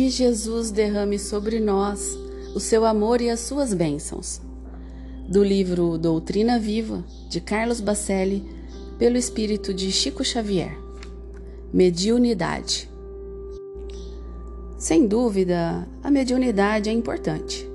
[0.00, 2.18] Que Jesus derrame sobre nós
[2.54, 4.40] o seu amor e as suas bênçãos.
[5.28, 8.42] Do livro Doutrina Viva, de Carlos Bacelli,
[8.98, 10.74] pelo espírito de Chico Xavier.
[11.70, 12.90] Mediunidade.
[14.78, 17.68] Sem dúvida, a mediunidade é importante,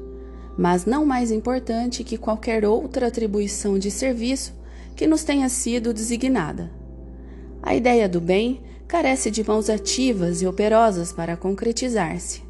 [0.58, 4.52] mas não mais importante que qualquer outra atribuição de serviço
[4.96, 6.72] que nos tenha sido designada.
[7.62, 12.44] A ideia do bem carece de mãos ativas e operosas para concretizar-se.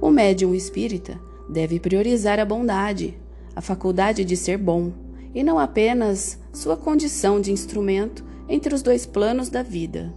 [0.00, 3.18] O médium espírita deve priorizar a bondade,
[3.54, 4.92] a faculdade de ser bom,
[5.34, 10.14] e não apenas sua condição de instrumento entre os dois planos da vida.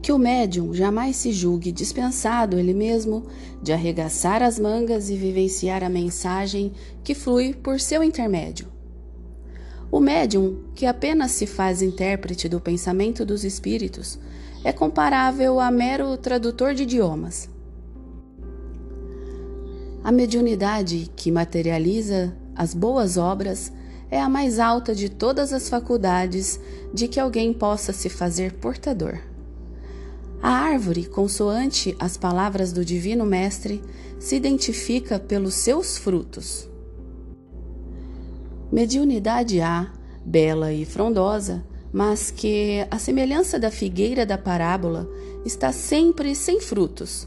[0.00, 3.26] Que o médium jamais se julgue dispensado ele mesmo
[3.62, 6.72] de arregaçar as mangas e vivenciar a mensagem
[7.04, 8.77] que flui por seu intermédio.
[9.90, 14.18] O médium, que apenas se faz intérprete do pensamento dos espíritos,
[14.62, 17.48] é comparável a mero tradutor de idiomas.
[20.04, 23.72] A mediunidade que materializa as boas obras
[24.10, 26.60] é a mais alta de todas as faculdades
[26.92, 29.18] de que alguém possa se fazer portador.
[30.42, 33.82] A árvore, consoante as palavras do Divino Mestre,
[34.18, 36.68] se identifica pelos seus frutos.
[38.70, 39.90] Mediunidade há,
[40.24, 45.08] bela e frondosa, mas que, à semelhança da figueira da parábola,
[45.44, 47.26] está sempre sem frutos.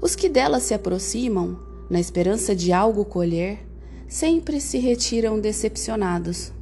[0.00, 3.66] Os que dela se aproximam, na esperança de algo colher,
[4.06, 6.52] sempre se retiram decepcionados.